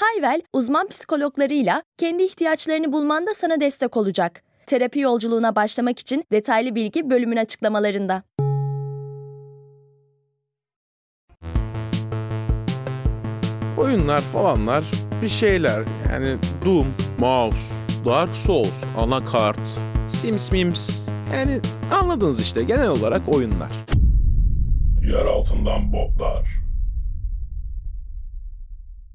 Hayvel, 0.00 0.42
uzman 0.52 0.88
psikologlarıyla 0.88 1.82
kendi 1.98 2.22
ihtiyaçlarını 2.22 2.92
bulmanda 2.92 3.34
sana 3.34 3.60
destek 3.60 3.96
olacak. 3.96 4.42
Terapi 4.66 5.00
yolculuğuna 5.00 5.56
başlamak 5.56 5.98
için 5.98 6.24
detaylı 6.32 6.74
bilgi 6.74 7.10
bölümün 7.10 7.36
açıklamalarında. 7.36 8.22
Oyunlar 13.78 14.20
falanlar 14.20 14.84
bir 15.22 15.28
şeyler 15.28 15.84
yani 16.12 16.38
Doom, 16.64 16.86
Mouse, 17.18 17.74
Dark 18.04 18.36
Souls, 18.36 18.84
Anakart, 18.98 19.80
Sims 20.08 20.52
Mims 20.52 21.08
yani 21.34 21.60
anladınız 22.02 22.40
işte 22.40 22.62
genel 22.62 22.88
olarak 22.88 23.28
oyunlar. 23.28 23.70
Yer 25.02 25.26
altından 25.26 25.92
botlar. 25.92 26.59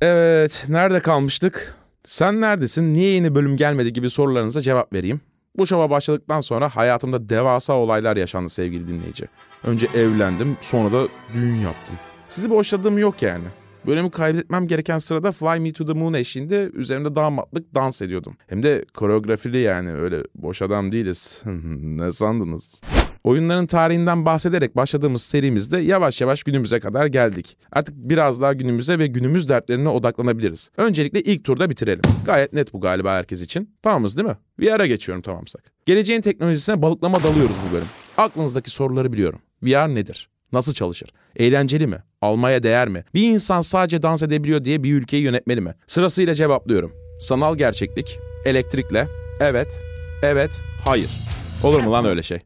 Evet, 0.06 0.66
nerede 0.70 1.00
kalmıştık? 1.00 1.76
Sen 2.04 2.42
neredesin, 2.42 2.94
niye 2.94 3.10
yeni 3.10 3.36
bölüm 3.36 3.58
gelmedi 3.58 3.94
gibi 3.94 4.10
sorularınıza 4.10 4.62
cevap 4.62 4.94
vereyim. 4.94 5.22
Bu 5.58 5.68
şova 5.68 5.90
başladıktan 5.90 6.42
sonra 6.42 6.70
hayatımda 6.70 7.30
devasa 7.30 7.74
olaylar 7.74 8.18
yaşandı 8.18 8.50
sevgili 8.50 8.88
dinleyici. 8.88 9.26
Önce 9.64 9.88
evlendim, 9.96 10.58
sonra 10.62 10.92
da 10.92 11.08
düğün 11.34 11.56
yaptım. 11.56 11.96
Sizi 12.30 12.50
boşladığım 12.50 12.98
yok 12.98 13.22
yani. 13.22 13.46
Bölümü 13.88 14.12
kaybetmem 14.12 14.68
gereken 14.68 14.98
sırada 14.98 15.32
Fly 15.32 15.60
Me 15.60 15.74
to 15.74 15.86
the 15.86 15.94
Moon 15.94 16.14
eşliğinde 16.14 16.70
üzerimde 16.74 17.16
damatlık 17.16 17.76
dans 17.76 18.02
ediyordum. 18.02 18.38
Hem 18.48 18.64
de 18.64 18.86
koreografili 18.94 19.58
yani 19.58 19.94
öyle 19.94 20.24
boş 20.36 20.62
adam 20.62 20.92
değiliz. 20.92 21.42
ne 21.82 22.12
sandınız? 22.12 22.82
Oyunların 23.26 23.66
tarihinden 23.66 24.26
bahsederek 24.26 24.76
başladığımız 24.76 25.22
serimizde 25.22 25.78
yavaş 25.78 26.22
yavaş 26.22 26.44
günümüze 26.44 26.80
kadar 26.80 27.06
geldik. 27.06 27.58
Artık 27.72 27.96
biraz 27.96 28.42
daha 28.42 28.54
günümüze 28.54 29.00
ve 29.00 29.08
günümüz 29.08 29.50
dertlerine 29.50 29.90
odaklanabiliriz. 29.90 30.70
Öncelikle 30.78 31.22
ilk 31.22 31.44
turda 31.44 31.70
bitirelim. 31.70 32.02
Gayet 32.26 32.54
net 32.54 32.74
bu 32.74 32.82
galiba 32.82 33.14
herkes 33.14 33.42
için. 33.42 33.76
Tamamız 33.82 34.18
değil 34.18 34.28
mi? 34.28 34.38
VR'a 34.60 34.86
geçiyorum 34.86 35.22
tamamsak. 35.22 35.64
Geleceğin 35.86 36.22
teknolojisine 36.22 36.82
balıklama 36.82 37.24
dalıyoruz 37.24 37.56
bu 37.70 37.76
bölüm. 37.76 37.88
Aklınızdaki 38.18 38.70
soruları 38.70 39.14
biliyorum. 39.14 39.40
VR 39.64 39.96
nedir? 39.96 40.30
Nasıl 40.52 40.74
çalışır? 40.74 41.10
Eğlenceli 41.36 41.88
mi? 41.88 42.04
Almaya 42.22 42.64
değer 42.64 42.88
mi? 42.88 43.04
Bir 43.14 43.32
insan 43.32 43.62
sadece 43.62 44.04
dans 44.04 44.24
edebiliyor 44.24 44.66
diye 44.66 44.84
bir 44.84 44.94
ülkeyi 44.94 45.24
yönetmeli 45.24 45.62
mi? 45.62 45.74
Sırasıyla 45.88 46.36
cevaplıyorum. 46.36 46.92
Sanal 47.20 47.58
gerçeklik, 47.58 48.20
elektrikle, 48.46 49.08
evet, 49.40 49.84
evet, 50.24 50.62
hayır. 50.86 51.10
Olur 51.64 51.82
mu 51.82 51.92
lan 51.92 52.06
öyle 52.06 52.24
şey? 52.24 52.40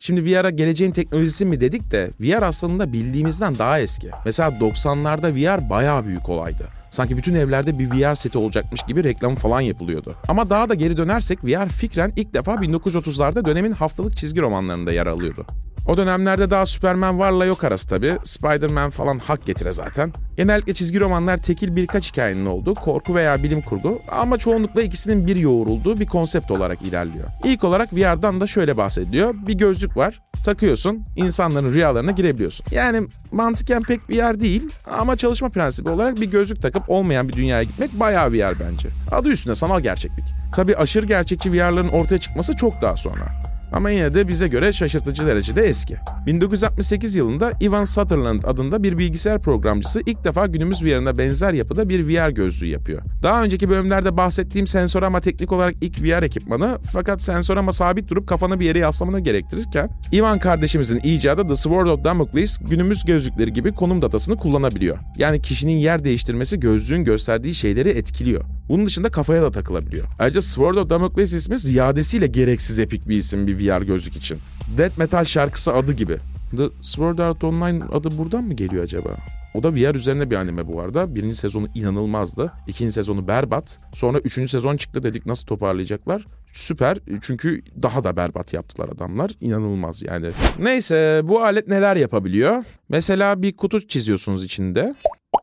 Şimdi 0.00 0.24
VR'a 0.24 0.50
geleceğin 0.50 0.92
teknolojisi 0.92 1.46
mi 1.46 1.60
dedik 1.60 1.90
de 1.90 2.10
VR 2.20 2.42
aslında 2.42 2.92
bildiğimizden 2.92 3.58
daha 3.58 3.80
eski. 3.80 4.10
Mesela 4.24 4.50
90'larda 4.50 5.34
VR 5.34 5.70
bayağı 5.70 6.06
büyük 6.06 6.28
olaydı. 6.28 6.68
Sanki 6.90 7.16
bütün 7.16 7.34
evlerde 7.34 7.78
bir 7.78 7.90
VR 7.90 8.14
seti 8.14 8.38
olacakmış 8.38 8.82
gibi 8.82 9.04
reklam 9.04 9.34
falan 9.34 9.60
yapılıyordu. 9.60 10.16
Ama 10.28 10.50
daha 10.50 10.68
da 10.68 10.74
geri 10.74 10.96
dönersek 10.96 11.44
VR 11.44 11.68
fikren 11.68 12.12
ilk 12.16 12.34
defa 12.34 12.54
1930'larda 12.54 13.44
dönemin 13.44 13.72
haftalık 13.72 14.16
çizgi 14.16 14.40
romanlarında 14.40 14.92
yer 14.92 15.06
alıyordu. 15.06 15.46
O 15.86 15.96
dönemlerde 15.96 16.50
daha 16.50 16.66
Superman 16.66 17.18
varla 17.18 17.44
yok 17.44 17.64
arası 17.64 17.88
tabi. 17.88 18.16
Spider-Man 18.24 18.90
falan 18.90 19.18
hak 19.18 19.46
getire 19.46 19.72
zaten. 19.72 20.12
Genellikle 20.36 20.74
çizgi 20.74 21.00
romanlar 21.00 21.36
tekil 21.36 21.76
birkaç 21.76 22.12
hikayenin 22.12 22.46
olduğu 22.46 22.74
korku 22.74 23.14
veya 23.14 23.42
bilim 23.42 23.62
kurgu 23.62 24.02
ama 24.10 24.38
çoğunlukla 24.38 24.82
ikisinin 24.82 25.26
bir 25.26 25.36
yoğrulduğu 25.36 26.00
bir 26.00 26.06
konsept 26.06 26.50
olarak 26.50 26.82
ilerliyor. 26.82 27.24
İlk 27.44 27.64
olarak 27.64 27.94
VR'dan 27.94 28.40
da 28.40 28.46
şöyle 28.46 28.76
bahsediliyor. 28.76 29.34
Bir 29.46 29.54
gözlük 29.54 29.96
var, 29.96 30.20
takıyorsun, 30.44 31.02
insanların 31.16 31.72
rüyalarına 31.72 32.10
girebiliyorsun. 32.10 32.66
Yani 32.70 33.06
mantıken 33.32 33.82
pek 33.82 34.10
VR 34.10 34.40
değil 34.40 34.68
ama 34.98 35.16
çalışma 35.16 35.48
prensibi 35.48 35.88
olarak 35.88 36.20
bir 36.20 36.30
gözlük 36.30 36.62
takıp 36.62 36.90
olmayan 36.90 37.28
bir 37.28 37.32
dünyaya 37.32 37.62
gitmek 37.62 38.00
bayağı 38.00 38.32
VR 38.32 38.60
bence. 38.60 38.88
Adı 39.10 39.28
üstünde 39.28 39.54
sanal 39.54 39.80
gerçeklik. 39.80 40.24
Tabi 40.54 40.76
aşırı 40.76 41.06
gerçekçi 41.06 41.52
VR'ların 41.52 41.88
ortaya 41.88 42.18
çıkması 42.18 42.56
çok 42.56 42.82
daha 42.82 42.96
sonra. 42.96 43.47
Ama 43.72 43.90
yine 43.90 44.14
de 44.14 44.28
bize 44.28 44.48
göre 44.48 44.72
şaşırtıcı 44.72 45.26
derecede 45.26 45.62
eski. 45.62 45.96
1968 46.26 47.16
yılında 47.16 47.52
Ivan 47.62 47.84
Sutherland 47.84 48.42
adında 48.42 48.82
bir 48.82 48.98
bilgisayar 48.98 49.42
programcısı 49.42 50.02
ilk 50.06 50.24
defa 50.24 50.46
günümüz 50.46 50.84
VR'ına 50.84 51.18
benzer 51.18 51.52
yapıda 51.52 51.88
bir 51.88 52.08
VR 52.08 52.30
gözlüğü 52.30 52.66
yapıyor. 52.66 53.02
Daha 53.22 53.42
önceki 53.42 53.68
bölümlerde 53.70 54.16
bahsettiğim 54.16 54.66
Sensorama 54.66 55.20
teknik 55.20 55.52
olarak 55.52 55.74
ilk 55.80 56.02
VR 56.02 56.22
ekipmanı 56.22 56.78
fakat 56.92 57.22
Sensorama 57.22 57.72
sabit 57.72 58.08
durup 58.08 58.28
kafanı 58.28 58.60
bir 58.60 58.66
yere 58.66 58.78
yaslamanı 58.78 59.20
gerektirirken 59.20 59.90
Ivan 60.12 60.38
kardeşimizin 60.38 61.00
icadı 61.04 61.48
The 61.48 61.54
Sword 61.54 61.86
of 61.86 62.04
Damocles 62.04 62.58
günümüz 62.58 63.04
gözlükleri 63.04 63.52
gibi 63.52 63.72
konum 63.72 64.02
datasını 64.02 64.36
kullanabiliyor. 64.36 64.98
Yani 65.16 65.42
kişinin 65.42 65.78
yer 65.78 66.04
değiştirmesi 66.04 66.60
gözlüğün 66.60 67.04
gösterdiği 67.04 67.54
şeyleri 67.54 67.88
etkiliyor. 67.88 68.57
Bunun 68.68 68.86
dışında 68.86 69.10
kafaya 69.10 69.42
da 69.42 69.50
takılabiliyor. 69.50 70.06
Ayrıca 70.18 70.40
Sword 70.40 70.76
of 70.76 70.90
Damocles 70.90 71.32
ismi 71.32 71.58
ziyadesiyle 71.58 72.26
gereksiz 72.26 72.78
epik 72.78 73.08
bir 73.08 73.16
isim 73.16 73.46
bir 73.46 73.58
VR 73.58 73.82
gözlük 73.82 74.16
için. 74.16 74.38
Death 74.78 74.98
Metal 74.98 75.24
şarkısı 75.24 75.74
adı 75.74 75.92
gibi. 75.92 76.16
The 76.56 76.64
Sword 76.82 77.18
Art 77.18 77.44
Online 77.44 77.84
adı 77.92 78.18
buradan 78.18 78.44
mı 78.44 78.54
geliyor 78.54 78.84
acaba? 78.84 79.16
O 79.54 79.62
da 79.62 79.74
VR 79.74 79.94
üzerine 79.94 80.30
bir 80.30 80.36
anime 80.36 80.66
bu 80.68 80.80
arada. 80.80 81.14
Birinci 81.14 81.36
sezonu 81.36 81.66
inanılmazdı. 81.74 82.52
İkinci 82.66 82.92
sezonu 82.92 83.28
berbat. 83.28 83.80
Sonra 83.94 84.18
üçüncü 84.18 84.48
sezon 84.48 84.76
çıktı 84.76 85.02
dedik 85.02 85.26
nasıl 85.26 85.46
toparlayacaklar. 85.46 86.26
Süper 86.52 86.98
çünkü 87.20 87.62
daha 87.82 88.04
da 88.04 88.16
berbat 88.16 88.52
yaptılar 88.52 88.88
adamlar. 88.88 89.30
İnanılmaz 89.40 90.02
yani. 90.02 90.26
Neyse 90.58 91.20
bu 91.24 91.42
alet 91.42 91.68
neler 91.68 91.96
yapabiliyor? 91.96 92.64
Mesela 92.88 93.42
bir 93.42 93.56
kutu 93.56 93.86
çiziyorsunuz 93.86 94.44
içinde. 94.44 94.94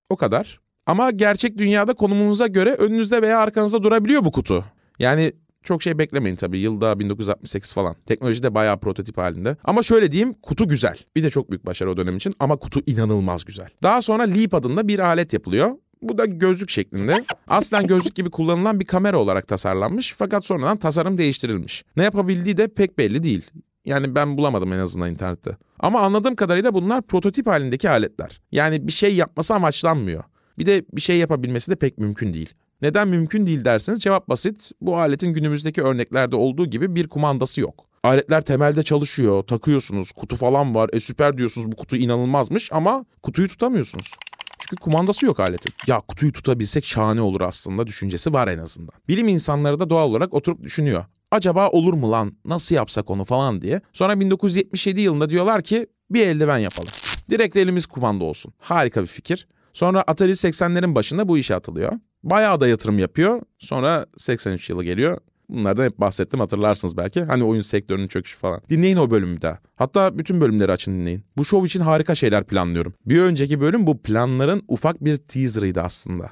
O 0.09 0.15
kadar. 0.15 0.59
Ama 0.85 1.11
gerçek 1.11 1.57
dünyada 1.57 1.93
konumunuza 1.93 2.47
göre 2.47 2.73
önünüzde 2.73 3.21
veya 3.21 3.39
arkanızda 3.39 3.83
durabiliyor 3.83 4.25
bu 4.25 4.31
kutu. 4.31 4.65
Yani 4.99 5.33
çok 5.63 5.83
şey 5.83 5.97
beklemeyin 5.97 6.35
tabii. 6.35 6.57
Yılda 6.57 6.99
1968 6.99 7.73
falan. 7.73 7.95
Teknoloji 8.05 8.43
de 8.43 8.55
bayağı 8.55 8.79
prototip 8.79 9.17
halinde. 9.17 9.57
Ama 9.63 9.83
şöyle 9.83 10.11
diyeyim 10.11 10.33
kutu 10.33 10.67
güzel. 10.67 10.97
Bir 11.15 11.23
de 11.23 11.29
çok 11.29 11.49
büyük 11.49 11.65
başarı 11.65 11.91
o 11.91 11.97
dönem 11.97 12.17
için 12.17 12.33
ama 12.39 12.55
kutu 12.55 12.79
inanılmaz 12.85 13.45
güzel. 13.45 13.67
Daha 13.83 14.01
sonra 14.01 14.23
Leap 14.23 14.53
adında 14.53 14.87
bir 14.87 14.99
alet 14.99 15.33
yapılıyor. 15.33 15.71
Bu 16.01 16.17
da 16.17 16.25
gözlük 16.25 16.69
şeklinde. 16.69 17.25
Aslen 17.47 17.87
gözlük 17.87 18.15
gibi 18.15 18.29
kullanılan 18.29 18.79
bir 18.79 18.85
kamera 18.85 19.17
olarak 19.17 19.47
tasarlanmış 19.47 20.13
fakat 20.17 20.45
sonradan 20.45 20.77
tasarım 20.77 21.17
değiştirilmiş. 21.17 21.83
Ne 21.97 22.03
yapabildiği 22.03 22.57
de 22.57 22.67
pek 22.67 22.97
belli 22.97 23.23
değil. 23.23 23.51
Yani 23.85 24.15
ben 24.15 24.37
bulamadım 24.37 24.73
en 24.73 24.77
azından 24.79 25.11
internette. 25.11 25.57
Ama 25.79 25.99
anladığım 25.99 26.35
kadarıyla 26.35 26.73
bunlar 26.73 27.01
prototip 27.01 27.47
halindeki 27.47 27.89
aletler. 27.89 28.41
Yani 28.51 28.87
bir 28.87 28.91
şey 28.91 29.15
yapması 29.15 29.53
amaçlanmıyor. 29.53 30.23
Bir 30.57 30.65
de 30.65 30.85
bir 30.93 31.01
şey 31.01 31.17
yapabilmesi 31.17 31.71
de 31.71 31.75
pek 31.75 31.97
mümkün 31.97 32.33
değil. 32.33 32.53
Neden 32.81 33.07
mümkün 33.07 33.45
değil 33.45 33.65
derseniz 33.65 34.01
cevap 34.01 34.29
basit. 34.29 34.71
Bu 34.81 34.97
aletin 34.97 35.33
günümüzdeki 35.33 35.81
örneklerde 35.81 36.35
olduğu 36.35 36.65
gibi 36.65 36.95
bir 36.95 37.07
kumandası 37.07 37.61
yok. 37.61 37.85
Aletler 38.03 38.41
temelde 38.41 38.83
çalışıyor, 38.83 39.43
takıyorsunuz, 39.43 40.11
kutu 40.11 40.35
falan 40.35 40.75
var. 40.75 40.89
E 40.93 40.99
süper 40.99 41.37
diyorsunuz 41.37 41.71
bu 41.71 41.75
kutu 41.75 41.95
inanılmazmış 41.95 42.71
ama 42.71 43.05
kutuyu 43.23 43.47
tutamıyorsunuz. 43.47 44.11
Çünkü 44.59 44.75
kumandası 44.75 45.25
yok 45.25 45.39
aletin. 45.39 45.73
Ya 45.87 46.01
kutuyu 46.01 46.31
tutabilsek 46.31 46.85
şahane 46.85 47.21
olur 47.21 47.41
aslında 47.41 47.87
düşüncesi 47.87 48.33
var 48.33 48.47
en 48.47 48.57
azından. 48.57 48.93
Bilim 49.07 49.27
insanları 49.27 49.79
da 49.79 49.89
doğal 49.89 50.09
olarak 50.09 50.33
oturup 50.33 50.63
düşünüyor. 50.63 51.05
Acaba 51.31 51.69
olur 51.69 51.93
mu 51.93 52.11
lan 52.11 52.37
nasıl 52.45 52.75
yapsak 52.75 53.09
onu 53.09 53.25
falan 53.25 53.61
diye. 53.61 53.81
Sonra 53.93 54.19
1977 54.19 55.01
yılında 55.01 55.29
diyorlar 55.29 55.61
ki 55.61 55.87
bir 56.09 56.27
eldiven 56.27 56.57
yapalım. 56.57 56.89
Direkt 57.29 57.55
elimiz 57.55 57.85
kumanda 57.85 58.23
olsun. 58.23 58.53
Harika 58.59 59.01
bir 59.01 59.07
fikir. 59.07 59.47
Sonra 59.75 60.01
Atari 60.01 60.31
80'lerin 60.31 60.95
başında 60.95 61.27
bu 61.27 61.37
işe 61.37 61.55
atılıyor. 61.55 61.93
Bayağı 62.23 62.59
da 62.61 62.67
yatırım 62.67 62.99
yapıyor. 62.99 63.41
Sonra 63.59 64.05
83 64.17 64.69
yılı 64.69 64.83
geliyor. 64.83 65.17
Bunlardan 65.49 65.85
hep 65.85 65.97
bahsettim 65.97 66.39
hatırlarsınız 66.39 66.97
belki. 66.97 67.23
Hani 67.23 67.43
oyun 67.43 67.61
sektörünün 67.61 68.07
çöküşü 68.07 68.37
falan. 68.37 68.61
Dinleyin 68.69 68.97
o 68.97 69.11
bölümü 69.11 69.41
de. 69.41 69.57
Hatta 69.75 70.17
bütün 70.17 70.41
bölümleri 70.41 70.71
açın 70.71 70.93
dinleyin. 70.99 71.23
Bu 71.37 71.45
show 71.45 71.67
için 71.67 71.79
harika 71.79 72.15
şeyler 72.15 72.43
planlıyorum. 72.43 72.93
Bir 73.05 73.21
önceki 73.21 73.61
bölüm 73.61 73.87
bu 73.87 74.01
planların 74.01 74.63
ufak 74.67 75.03
bir 75.03 75.17
teaserıydı 75.17 75.81
aslında. 75.81 76.31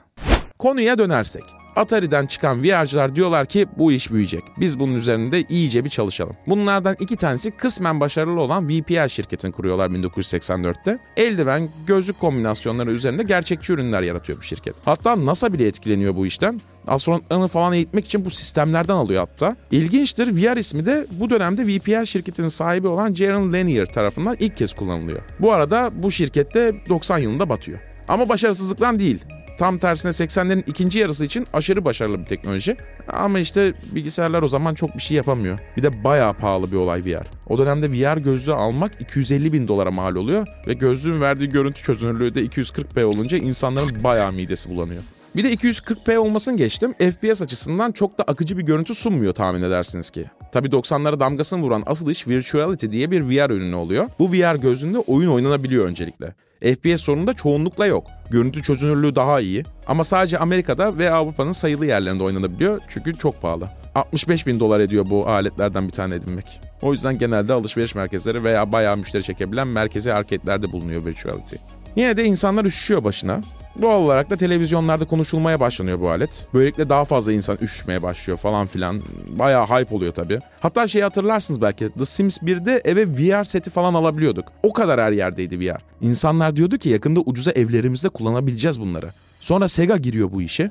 Konuya 0.60 0.98
dönersek. 0.98 1.63
Atari'den 1.76 2.26
çıkan 2.26 2.64
VR'cılar 2.64 3.16
diyorlar 3.16 3.46
ki 3.46 3.68
bu 3.78 3.92
iş 3.92 4.12
büyüyecek. 4.12 4.44
Biz 4.58 4.80
bunun 4.80 4.96
üzerinde 4.96 5.42
iyice 5.42 5.86
bir 5.86 5.90
çalışalım. 5.90 6.36
Bunlardan 6.48 6.96
iki 7.00 7.16
tanesi 7.16 7.52
kısmen 7.52 8.00
başarılı 8.00 8.42
olan 8.42 8.70
VPL 8.70 9.08
şirketini 9.08 9.52
kuruyorlar 9.52 9.90
1984'te. 9.90 11.00
Eldiven, 11.18 11.70
gözlük 11.88 12.20
kombinasyonları 12.20 12.92
üzerinde 12.92 13.24
gerçekçi 13.24 13.74
ürünler 13.74 14.02
yaratıyor 14.02 14.38
bu 14.40 14.44
şirket. 14.44 14.76
Hatta 14.86 15.26
NASA 15.26 15.54
bile 15.54 15.68
etkileniyor 15.68 16.16
bu 16.16 16.26
işten. 16.26 16.62
Astronotlarını 16.88 17.48
falan 17.48 17.74
eğitmek 17.74 18.06
için 18.06 18.26
bu 18.26 18.30
sistemlerden 18.30 18.94
alıyor 18.94 19.20
hatta. 19.20 19.56
İlginçtir 19.72 20.28
VR 20.28 20.58
ismi 20.58 20.86
de 20.86 21.08
bu 21.12 21.30
dönemde 21.30 21.68
VPL 21.68 22.06
şirketinin 22.06 22.48
sahibi 22.48 22.88
olan 22.88 23.14
Jaron 23.14 23.54
Lanier 23.54 23.86
tarafından 23.86 24.38
ilk 24.40 24.58
kez 24.58 24.74
kullanılıyor. 24.74 25.22
Bu 25.40 25.54
arada 25.54 25.92
bu 25.94 26.12
şirkette 26.12 26.76
90 26.90 27.18
yılında 27.18 27.50
batıyor. 27.50 27.80
Ama 28.08 28.30
başarısızlıktan 28.30 29.00
değil. 29.00 29.20
Tam 29.64 29.78
tersine 29.78 30.12
80'lerin 30.12 30.64
ikinci 30.68 31.00
yarısı 31.00 31.26
için 31.26 31.48
aşırı 31.54 31.86
başarılı 31.86 32.20
bir 32.20 32.26
teknoloji. 32.26 32.78
Ama 33.08 33.40
işte 33.40 33.74
bilgisayarlar 33.96 34.42
o 34.42 34.48
zaman 34.48 34.74
çok 34.74 34.96
bir 34.96 35.02
şey 35.02 35.18
yapamıyor. 35.18 35.60
Bir 35.78 35.84
de 35.84 36.04
bayağı 36.04 36.34
pahalı 36.34 36.72
bir 36.72 36.76
olay 36.76 37.06
VR. 37.06 37.28
O 37.50 37.58
dönemde 37.58 37.92
VR 37.92 38.18
gözlüğü 38.18 38.54
almak 38.54 39.02
250 39.02 39.54
bin 39.54 39.68
dolara 39.68 39.92
mal 39.92 40.16
oluyor. 40.16 40.48
Ve 40.68 40.74
gözlüğün 40.74 41.22
verdiği 41.22 41.50
görüntü 41.50 41.84
çözünürlüğü 41.84 42.36
de 42.36 42.46
240p 42.46 43.04
olunca 43.04 43.38
insanların 43.38 44.04
bayağı 44.04 44.32
midesi 44.32 44.70
bulanıyor. 44.70 45.02
Bir 45.36 45.44
de 45.44 45.54
240p 45.54 46.18
olmasını 46.18 46.58
geçtim. 46.58 46.94
FPS 46.94 47.42
açısından 47.42 47.92
çok 47.92 48.18
da 48.18 48.24
akıcı 48.24 48.58
bir 48.58 48.64
görüntü 48.64 48.96
sunmuyor 48.96 49.34
tahmin 49.34 49.62
edersiniz 49.62 50.10
ki. 50.10 50.26
Tabi 50.52 50.68
90'lara 50.68 51.20
damgasını 51.20 51.62
vuran 51.62 51.84
asıl 51.86 52.10
iş 52.10 52.28
Virtuality 52.28 52.88
diye 52.92 53.12
bir 53.12 53.22
VR 53.22 53.50
ürünü 53.50 53.76
oluyor. 53.76 54.10
Bu 54.20 54.32
VR 54.32 54.56
gözünde 54.56 54.98
oyun 54.98 55.30
oynanabiliyor 55.30 55.86
öncelikle. 55.86 56.36
FPS 56.64 57.02
sorununda 57.02 57.34
çoğunlukla 57.34 57.86
yok. 57.86 58.08
Görüntü 58.30 58.62
çözünürlüğü 58.62 59.16
daha 59.16 59.40
iyi. 59.42 59.64
Ama 59.88 60.04
sadece 60.04 60.38
Amerika'da 60.38 60.98
ve 60.98 61.12
Avrupa'nın 61.12 61.52
sayılı 61.52 61.86
yerlerinde 61.86 62.24
oynanabiliyor 62.24 62.82
çünkü 62.88 63.14
çok 63.14 63.42
pahalı. 63.42 63.70
65 63.96 64.48
bin 64.48 64.60
dolar 64.60 64.80
ediyor 64.80 65.06
bu 65.10 65.28
aletlerden 65.28 65.88
bir 65.88 65.92
tane 65.92 66.16
edinmek. 66.16 66.62
O 66.82 66.94
yüzden 66.94 67.18
genelde 67.18 67.54
alışveriş 67.54 67.96
merkezleri 67.96 68.44
veya 68.44 68.72
bayağı 68.72 68.98
müşteri 68.98 69.24
çekebilen 69.24 69.68
merkezi 69.68 70.14
arcade'lerde 70.14 70.72
bulunuyor 70.72 71.06
Virtuality. 71.06 71.56
Yine 71.96 72.18
de 72.18 72.26
insanlar 72.26 72.66
üşüşüyor 72.66 73.04
başına. 73.04 73.42
Doğal 73.82 74.02
olarak 74.02 74.30
da 74.30 74.38
televizyonlarda 74.38 75.06
konuşulmaya 75.06 75.60
başlanıyor 75.60 76.00
bu 76.00 76.10
alet. 76.10 76.48
Böylelikle 76.54 76.90
daha 76.90 77.06
fazla 77.06 77.34
insan 77.34 77.58
üşüşmeye 77.62 78.04
başlıyor 78.04 78.38
falan 78.38 78.68
filan. 78.68 79.02
Bayağı 79.40 79.66
hype 79.66 79.96
oluyor 79.96 80.14
tabii. 80.14 80.40
Hatta 80.60 80.88
şeyi 80.88 81.04
hatırlarsınız 81.04 81.62
belki. 81.62 81.90
The 81.90 82.06
Sims 82.06 82.38
1'de 82.38 82.82
eve 82.86 83.08
VR 83.08 83.44
seti 83.44 83.70
falan 83.70 83.94
alabiliyorduk. 83.94 84.46
O 84.64 84.74
kadar 84.74 85.02
her 85.02 85.12
yerdeydi 85.12 85.60
VR. 85.60 85.82
İnsanlar 86.02 86.56
diyordu 86.56 86.78
ki 86.78 86.90
yakında 86.90 87.20
ucuza 87.20 87.52
evlerimizde 87.52 88.10
kullanabileceğiz 88.10 88.82
bunları. 88.82 89.10
Sonra 89.40 89.68
Sega 89.68 89.98
giriyor 89.98 90.32
bu 90.32 90.42
işe. 90.42 90.70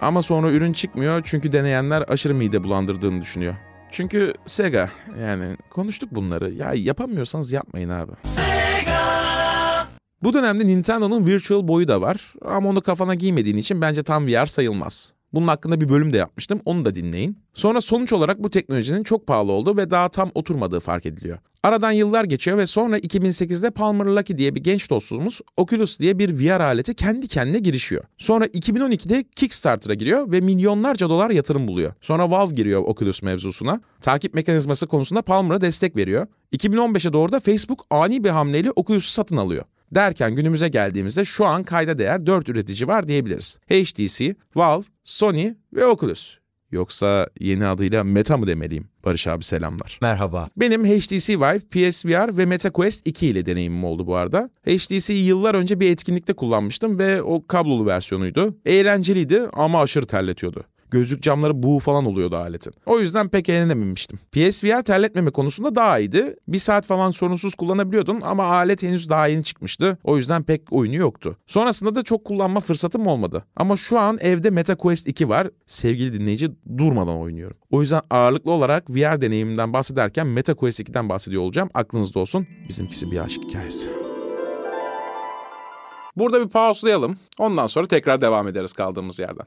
Ama 0.00 0.22
sonra 0.22 0.50
ürün 0.50 0.72
çıkmıyor 0.72 1.22
çünkü 1.24 1.52
deneyenler 1.52 2.04
aşırı 2.08 2.34
mide 2.34 2.64
bulandırdığını 2.64 3.22
düşünüyor. 3.22 3.54
Çünkü 3.90 4.34
Sega 4.46 4.90
yani 5.20 5.56
konuştuk 5.70 6.14
bunları. 6.14 6.50
Ya 6.50 6.72
yapamıyorsanız 6.74 7.52
yapmayın 7.52 7.88
abi. 7.88 8.12
Bu 10.24 10.34
dönemde 10.34 10.66
Nintendo'nun 10.66 11.26
Virtual 11.26 11.68
Boy'u 11.68 11.88
da 11.88 12.00
var 12.00 12.32
ama 12.44 12.68
onu 12.68 12.80
kafana 12.80 13.14
giymediğin 13.14 13.56
için 13.56 13.80
bence 13.80 14.02
tam 14.02 14.26
VR 14.26 14.46
sayılmaz. 14.46 15.12
Bunun 15.32 15.48
hakkında 15.48 15.80
bir 15.80 15.88
bölüm 15.88 16.12
de 16.12 16.16
yapmıştım, 16.16 16.60
onu 16.64 16.84
da 16.84 16.94
dinleyin. 16.94 17.38
Sonra 17.54 17.80
sonuç 17.80 18.12
olarak 18.12 18.38
bu 18.42 18.50
teknolojinin 18.50 19.02
çok 19.02 19.26
pahalı 19.26 19.52
olduğu 19.52 19.76
ve 19.76 19.90
daha 19.90 20.08
tam 20.08 20.30
oturmadığı 20.34 20.80
fark 20.80 21.06
ediliyor. 21.06 21.38
Aradan 21.62 21.92
yıllar 21.92 22.24
geçiyor 22.24 22.58
ve 22.58 22.66
sonra 22.66 22.98
2008'de 22.98 23.70
Palmer 23.70 24.04
Luckey 24.04 24.38
diye 24.38 24.54
bir 24.54 24.60
genç 24.60 24.90
dostumuz 24.90 25.40
Oculus 25.56 25.98
diye 25.98 26.18
bir 26.18 26.38
VR 26.38 26.60
aleti 26.60 26.94
kendi 26.94 27.28
kendine 27.28 27.58
girişiyor. 27.58 28.04
Sonra 28.18 28.46
2012'de 28.46 29.24
Kickstarter'a 29.36 29.94
giriyor 29.94 30.32
ve 30.32 30.40
milyonlarca 30.40 31.08
dolar 31.08 31.30
yatırım 31.30 31.68
buluyor. 31.68 31.92
Sonra 32.00 32.30
Valve 32.30 32.54
giriyor 32.54 32.82
Oculus 32.86 33.22
mevzusuna. 33.22 33.80
Takip 34.00 34.34
mekanizması 34.34 34.86
konusunda 34.86 35.22
Palmer'a 35.22 35.60
destek 35.60 35.96
veriyor. 35.96 36.26
2015'e 36.52 37.12
doğru 37.12 37.32
da 37.32 37.40
Facebook 37.40 37.86
ani 37.90 38.24
bir 38.24 38.30
hamleyle 38.30 38.70
Oculus'u 38.70 39.10
satın 39.10 39.36
alıyor. 39.36 39.64
Derken 39.94 40.34
günümüze 40.34 40.68
geldiğimizde 40.68 41.24
şu 41.24 41.44
an 41.44 41.62
kayda 41.62 41.98
değer 41.98 42.26
4 42.26 42.48
üretici 42.48 42.88
var 42.88 43.08
diyebiliriz. 43.08 43.58
HTC, 43.68 44.34
Valve, 44.56 44.84
Sony 45.04 45.54
ve 45.72 45.86
Oculus. 45.86 46.38
Yoksa 46.70 47.28
yeni 47.40 47.66
adıyla 47.66 48.04
Meta 48.04 48.36
mı 48.36 48.46
demeliyim? 48.46 48.88
Barış 49.04 49.26
abi 49.26 49.44
selamlar. 49.44 49.98
Merhaba. 50.02 50.48
Benim 50.56 50.84
HTC 50.84 51.38
Vive, 51.38 51.58
PSVR 51.58 52.36
ve 52.36 52.46
Meta 52.46 52.70
Quest 52.70 53.06
2 53.06 53.26
ile 53.26 53.46
deneyimim 53.46 53.84
oldu 53.84 54.06
bu 54.06 54.16
arada. 54.16 54.50
HTC'yi 54.66 55.24
yıllar 55.24 55.54
önce 55.54 55.80
bir 55.80 55.90
etkinlikte 55.90 56.32
kullanmıştım 56.32 56.98
ve 56.98 57.22
o 57.22 57.46
kablolu 57.46 57.86
versiyonuydu. 57.86 58.56
Eğlenceliydi 58.66 59.42
ama 59.52 59.82
aşırı 59.82 60.06
terletiyordu. 60.06 60.64
Gözlük 60.90 61.22
camları 61.22 61.62
buğu 61.62 61.78
falan 61.78 62.04
oluyordu 62.04 62.36
aletin. 62.36 62.72
O 62.86 63.00
yüzden 63.00 63.28
pek 63.28 63.48
eğlenememiştim. 63.48 64.18
PSVR 64.32 64.82
terletmeme 64.82 65.30
konusunda 65.30 65.74
daha 65.74 65.98
iyiydi. 65.98 66.36
Bir 66.48 66.58
saat 66.58 66.86
falan 66.86 67.10
sorunsuz 67.10 67.54
kullanabiliyordun 67.54 68.20
ama 68.20 68.44
alet 68.44 68.82
henüz 68.82 69.08
daha 69.08 69.26
yeni 69.26 69.44
çıkmıştı. 69.44 69.98
O 70.04 70.16
yüzden 70.16 70.42
pek 70.42 70.62
oyunu 70.70 70.94
yoktu. 70.94 71.36
Sonrasında 71.46 71.94
da 71.94 72.02
çok 72.02 72.24
kullanma 72.24 72.60
fırsatım 72.60 73.06
olmadı. 73.06 73.44
Ama 73.56 73.76
şu 73.76 73.98
an 73.98 74.18
evde 74.20 74.50
Meta 74.50 74.74
Quest 74.76 75.08
2 75.08 75.28
var. 75.28 75.50
Sevgili 75.66 76.20
dinleyici 76.20 76.52
durmadan 76.78 77.18
oynuyorum. 77.18 77.56
O 77.70 77.80
yüzden 77.80 78.02
ağırlıklı 78.10 78.50
olarak 78.50 78.90
VR 78.90 79.20
deneyimimden 79.20 79.72
bahsederken 79.72 80.26
Meta 80.26 80.54
Quest 80.54 80.80
2'den 80.80 81.08
bahsediyor 81.08 81.42
olacağım. 81.42 81.68
Aklınızda 81.74 82.20
olsun. 82.20 82.46
Bizimkisi 82.68 83.10
bir 83.10 83.18
aşk 83.18 83.40
hikayesi. 83.48 83.90
Burada 86.16 86.44
bir 86.44 86.48
pauslayalım. 86.48 87.16
Ondan 87.38 87.66
sonra 87.66 87.86
tekrar 87.86 88.20
devam 88.20 88.48
ederiz 88.48 88.72
kaldığımız 88.72 89.18
yerden. 89.18 89.46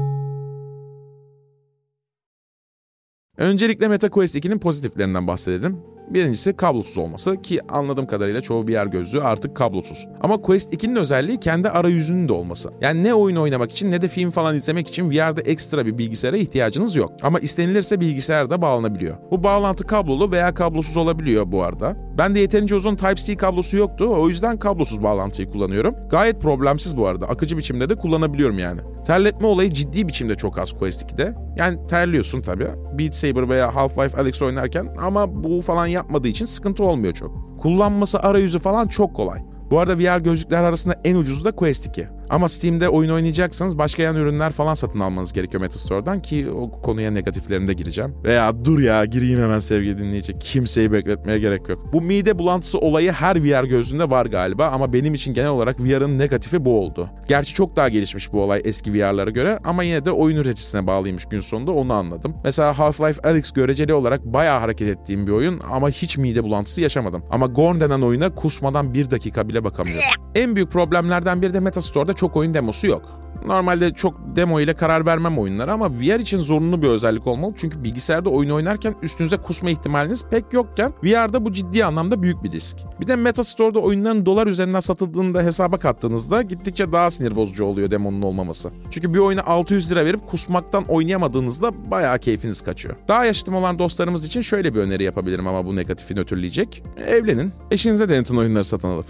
Öncelikle 3.41 3.87
MetaQuest 3.87 4.35
2'nin 4.35 4.59
pozitiflerinden 4.59 5.27
bahsedelim. 5.27 5.77
Birincisi 6.13 6.53
kablosuz 6.53 6.97
olması 6.97 7.41
ki 7.41 7.59
anladığım 7.69 8.07
kadarıyla 8.07 8.41
çoğu 8.41 8.67
VR 8.67 8.87
gözlüğü 8.87 9.21
artık 9.21 9.55
kablosuz. 9.55 10.07
Ama 10.21 10.41
Quest 10.41 10.73
2'nin 10.73 10.95
özelliği 10.95 11.39
kendi 11.39 11.69
arayüzünün 11.69 12.27
de 12.27 12.33
olması. 12.33 12.69
Yani 12.81 13.03
ne 13.03 13.13
oyun 13.13 13.35
oynamak 13.35 13.71
için 13.71 13.91
ne 13.91 14.01
de 14.01 14.07
film 14.07 14.31
falan 14.31 14.55
izlemek 14.55 14.87
için 14.87 15.09
VR'da 15.09 15.41
ekstra 15.41 15.85
bir 15.85 15.97
bilgisayara 15.97 16.37
ihtiyacınız 16.37 16.95
yok. 16.95 17.11
Ama 17.21 17.39
istenilirse 17.39 17.99
bilgisayar 17.99 18.49
da 18.49 18.61
bağlanabiliyor. 18.61 19.17
Bu 19.31 19.43
bağlantı 19.43 19.87
kablolu 19.87 20.31
veya 20.31 20.53
kablosuz 20.53 20.97
olabiliyor 20.97 21.51
bu 21.51 21.63
arada. 21.63 21.95
Ben 22.17 22.35
de 22.35 22.39
yeterince 22.39 22.75
uzun 22.75 22.95
Type-C 22.95 23.35
kablosu 23.35 23.77
yoktu. 23.77 24.13
O 24.17 24.29
yüzden 24.29 24.59
kablosuz 24.59 25.03
bağlantıyı 25.03 25.49
kullanıyorum. 25.49 25.95
Gayet 26.09 26.41
problemsiz 26.41 26.97
bu 26.97 27.07
arada. 27.07 27.27
Akıcı 27.29 27.57
biçimde 27.57 27.89
de 27.89 27.95
kullanabiliyorum 27.95 28.59
yani. 28.59 28.81
Terletme 29.05 29.47
olayı 29.47 29.73
ciddi 29.73 30.07
biçimde 30.07 30.35
çok 30.35 30.59
az 30.59 30.73
Quest 30.73 31.11
2'de. 31.11 31.33
Yani 31.55 31.87
terliyorsun 31.87 32.41
tabii. 32.41 32.67
Beat 32.99 33.15
Saber 33.15 33.49
veya 33.49 33.67
Half-Life 33.75 34.17
Alyx 34.17 34.41
oynarken 34.41 34.95
ama 34.97 35.43
bu 35.43 35.61
falan 35.61 35.87
yapmadığı 36.01 36.27
için 36.27 36.45
sıkıntı 36.45 36.83
olmuyor 36.83 37.13
çok. 37.13 37.59
Kullanması 37.59 38.19
arayüzü 38.19 38.59
falan 38.59 38.87
çok 38.87 39.15
kolay. 39.15 39.39
Bu 39.71 39.79
arada 39.79 39.97
VR 39.97 40.19
gözlükler 40.19 40.63
arasında 40.63 41.01
en 41.03 41.15
ucuzu 41.15 41.45
da 41.45 41.51
Quest 41.51 41.85
2. 41.85 42.07
Ama 42.31 42.49
Steam'de 42.49 42.89
oyun 42.89 43.09
oynayacaksanız 43.09 43.77
başka 43.77 44.03
yan 44.03 44.15
ürünler 44.15 44.51
falan 44.51 44.73
satın 44.73 44.99
almanız 44.99 45.33
gerekiyor 45.33 45.61
Metastore'dan 45.61 46.19
ki 46.19 46.47
o 46.51 46.71
konuya 46.71 47.11
negatiflerinde 47.11 47.73
gireceğim. 47.73 48.15
Veya 48.23 48.65
dur 48.65 48.79
ya 48.79 49.05
gireyim 49.05 49.39
hemen 49.39 49.59
sevgili 49.59 49.97
dinleyici. 49.97 50.39
Kimseyi 50.39 50.91
bekletmeye 50.91 51.39
gerek 51.39 51.69
yok. 51.69 51.93
Bu 51.93 52.01
mide 52.01 52.39
bulantısı 52.39 52.77
olayı 52.79 53.11
her 53.11 53.43
VR 53.43 53.63
gözünde 53.63 54.09
var 54.11 54.25
galiba 54.25 54.67
ama 54.67 54.93
benim 54.93 55.13
için 55.13 55.33
genel 55.33 55.49
olarak 55.49 55.79
VR'ın 55.79 56.19
negatifi 56.19 56.65
bu 56.65 56.79
oldu. 56.79 57.09
Gerçi 57.27 57.53
çok 57.53 57.75
daha 57.75 57.89
gelişmiş 57.89 58.33
bu 58.33 58.41
olay 58.43 58.61
eski 58.65 58.93
VR'lara 58.93 59.29
göre 59.29 59.59
ama 59.63 59.83
yine 59.83 60.05
de 60.05 60.11
oyun 60.11 60.37
üreticisine 60.37 60.87
bağlıymış 60.87 61.25
gün 61.25 61.41
sonunda 61.41 61.71
onu 61.71 61.93
anladım. 61.93 62.35
Mesela 62.43 62.71
Half-Life 62.71 63.27
Alyx 63.27 63.51
göreceli 63.51 63.93
olarak 63.93 64.25
bayağı 64.25 64.59
hareket 64.59 64.87
ettiğim 64.87 65.27
bir 65.27 65.31
oyun 65.31 65.61
ama 65.71 65.89
hiç 65.89 66.17
mide 66.17 66.43
bulantısı 66.43 66.81
yaşamadım. 66.81 67.23
Ama 67.31 67.47
Gorn 67.47 67.79
denen 67.79 68.01
oyuna 68.01 68.35
kusmadan 68.35 68.93
bir 68.93 69.11
dakika 69.11 69.49
bile 69.49 69.63
bakamıyorum. 69.63 70.03
en 70.35 70.55
büyük 70.55 70.71
problemlerden 70.71 71.41
biri 71.41 71.53
de 71.53 71.59
Metastore'da 71.59 72.13
çok 72.21 72.35
oyun 72.35 72.53
demosu 72.53 72.87
yok. 72.87 73.01
Normalde 73.45 73.93
çok 73.93 74.35
demo 74.35 74.59
ile 74.59 74.73
karar 74.73 75.05
vermem 75.05 75.39
oyunlara 75.39 75.73
ama 75.73 75.89
VR 75.89 76.19
için 76.19 76.37
zorunlu 76.37 76.81
bir 76.81 76.87
özellik 76.87 77.27
olmalı. 77.27 77.53
Çünkü 77.57 77.83
bilgisayarda 77.83 78.29
oyun 78.29 78.49
oynarken 78.49 78.95
üstünüze 79.01 79.37
kusma 79.37 79.69
ihtimaliniz 79.69 80.25
pek 80.25 80.53
yokken 80.53 80.93
VR'da 81.03 81.45
bu 81.45 81.53
ciddi 81.53 81.85
anlamda 81.85 82.21
büyük 82.21 82.43
bir 82.43 82.51
risk. 82.51 82.77
Bir 82.99 83.07
de 83.07 83.15
Metastore'da 83.15 83.79
oyunların 83.79 84.25
dolar 84.25 84.47
üzerinden 84.47 84.79
satıldığını 84.79 85.33
da 85.33 85.41
hesaba 85.41 85.77
kattığınızda 85.77 86.41
gittikçe 86.41 86.91
daha 86.91 87.11
sinir 87.11 87.35
bozucu 87.35 87.65
oluyor 87.65 87.91
demonun 87.91 88.21
olmaması. 88.21 88.69
Çünkü 88.91 89.13
bir 89.13 89.19
oyuna 89.19 89.43
600 89.43 89.91
lira 89.91 90.05
verip 90.05 90.27
kusmaktan 90.27 90.83
oynayamadığınızda 90.83 91.91
bayağı 91.91 92.19
keyfiniz 92.19 92.61
kaçıyor. 92.61 92.95
Daha 93.07 93.25
yaşıtım 93.25 93.55
olan 93.55 93.79
dostlarımız 93.79 94.25
için 94.25 94.41
şöyle 94.41 94.73
bir 94.73 94.79
öneri 94.79 95.03
yapabilirim 95.03 95.47
ama 95.47 95.65
bu 95.65 95.75
negatifi 95.75 96.15
nötrleyecek. 96.15 96.83
Evlenin, 97.07 97.51
eşinize 97.71 98.09
denetin 98.09 98.37
oyunları 98.37 98.63
satın 98.63 98.87
alıp. 98.87 99.05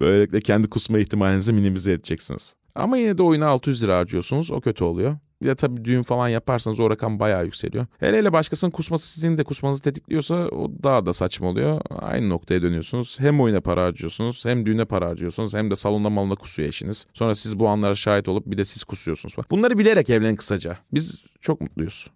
Böylelikle 0.00 0.40
kendi 0.40 0.70
kusma 0.70 0.98
ihtimalinizi 0.98 1.52
minimize 1.52 1.92
edeceksiniz. 1.92 2.54
Ama 2.74 2.96
yine 2.96 3.18
de 3.18 3.22
oyuna 3.22 3.46
600 3.46 3.82
lira 3.82 3.98
harcıyorsunuz. 3.98 4.50
O 4.50 4.60
kötü 4.60 4.84
oluyor. 4.84 5.16
Bir 5.42 5.46
de 5.46 5.54
tabii 5.54 5.84
düğün 5.84 6.02
falan 6.02 6.28
yaparsanız 6.28 6.80
o 6.80 6.90
rakam 6.90 7.20
bayağı 7.20 7.44
yükseliyor. 7.44 7.86
Hele 7.98 8.18
hele 8.18 8.32
başkasının 8.32 8.70
kusması 8.70 9.08
sizin 9.08 9.38
de 9.38 9.44
kusmanızı 9.44 9.82
tetikliyorsa 9.82 10.34
o 10.34 10.70
daha 10.82 11.06
da 11.06 11.12
saçma 11.12 11.48
oluyor. 11.48 11.80
Aynı 11.90 12.28
noktaya 12.28 12.62
dönüyorsunuz. 12.62 13.16
Hem 13.20 13.40
oyuna 13.40 13.60
para 13.60 13.84
harcıyorsunuz 13.84 14.44
hem 14.44 14.66
düğüne 14.66 14.84
para 14.84 15.08
harcıyorsunuz 15.08 15.54
hem 15.54 15.70
de 15.70 15.76
salonda 15.76 16.10
malına 16.10 16.34
kusuyor 16.34 16.68
eşiniz. 16.68 17.06
Sonra 17.14 17.34
siz 17.34 17.58
bu 17.58 17.68
anlara 17.68 17.94
şahit 17.94 18.28
olup 18.28 18.46
bir 18.46 18.58
de 18.58 18.64
siz 18.64 18.84
kusuyorsunuz. 18.84 19.34
Bunları 19.50 19.78
bilerek 19.78 20.10
evlenin 20.10 20.36
kısaca. 20.36 20.78
Biz 20.92 21.24
çok 21.40 21.60
mutluyuz. 21.60 22.06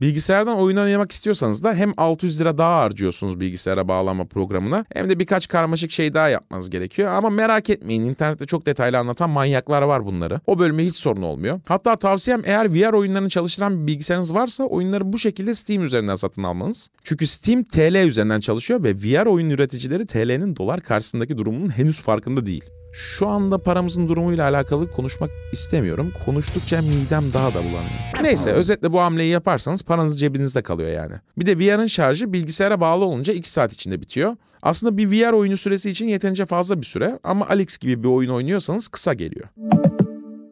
Bilgisayardan 0.00 0.56
oyun 0.56 0.76
oynamak 0.76 1.12
istiyorsanız 1.12 1.64
da 1.64 1.74
hem 1.74 1.92
600 1.96 2.40
lira 2.40 2.58
daha 2.58 2.80
harcıyorsunuz 2.80 3.40
bilgisayara 3.40 3.88
bağlama 3.88 4.24
programına 4.24 4.84
hem 4.92 5.10
de 5.10 5.18
birkaç 5.18 5.48
karmaşık 5.48 5.90
şey 5.90 6.14
daha 6.14 6.28
yapmanız 6.28 6.70
gerekiyor. 6.70 7.10
Ama 7.10 7.30
merak 7.30 7.70
etmeyin 7.70 8.02
internette 8.02 8.46
çok 8.46 8.66
detaylı 8.66 8.98
anlatan 8.98 9.30
manyaklar 9.30 9.82
var 9.82 10.06
bunları. 10.06 10.40
O 10.46 10.58
bölüme 10.58 10.84
hiç 10.84 10.96
sorun 10.96 11.22
olmuyor. 11.22 11.60
Hatta 11.68 11.96
tavsiyem 11.96 12.42
eğer 12.44 12.74
VR 12.74 12.92
oyunlarını 12.92 13.28
çalıştıran 13.28 13.82
bir 13.82 13.86
bilgisayarınız 13.86 14.34
varsa 14.34 14.64
oyunları 14.64 15.12
bu 15.12 15.18
şekilde 15.18 15.54
Steam 15.54 15.84
üzerinden 15.84 16.16
satın 16.16 16.42
almanız. 16.42 16.88
Çünkü 17.02 17.26
Steam 17.26 17.64
TL 17.64 18.06
üzerinden 18.06 18.40
çalışıyor 18.40 18.84
ve 18.84 18.94
VR 18.94 19.26
oyun 19.26 19.50
üreticileri 19.50 20.06
TL'nin 20.06 20.56
dolar 20.56 20.80
karşısındaki 20.80 21.38
durumunun 21.38 21.70
henüz 21.70 22.00
farkında 22.00 22.46
değil. 22.46 22.64
Şu 22.92 23.28
anda 23.28 23.58
paramızın 23.58 24.08
durumuyla 24.08 24.50
alakalı 24.50 24.90
konuşmak 24.90 25.30
istemiyorum. 25.52 26.12
Konuştukça 26.24 26.82
midem 26.82 27.32
daha 27.32 27.48
da 27.48 27.58
bulanıyor. 27.58 28.22
Neyse 28.22 28.52
özetle 28.52 28.92
bu 28.92 29.00
hamleyi 29.00 29.30
yaparsanız 29.30 29.82
paranız 29.82 30.20
cebinizde 30.20 30.62
kalıyor 30.62 30.90
yani. 30.90 31.14
Bir 31.38 31.46
de 31.46 31.58
VR'ın 31.58 31.86
şarjı 31.86 32.32
bilgisayara 32.32 32.80
bağlı 32.80 33.04
olunca 33.04 33.32
2 33.32 33.50
saat 33.50 33.72
içinde 33.72 34.00
bitiyor. 34.00 34.36
Aslında 34.62 34.96
bir 34.96 35.10
VR 35.10 35.32
oyunu 35.32 35.56
süresi 35.56 35.90
için 35.90 36.08
yeterince 36.08 36.44
fazla 36.44 36.80
bir 36.80 36.86
süre 36.86 37.18
ama 37.24 37.46
Alex 37.48 37.78
gibi 37.78 38.02
bir 38.02 38.08
oyun 38.08 38.30
oynuyorsanız 38.30 38.88
kısa 38.88 39.14
geliyor. 39.14 39.48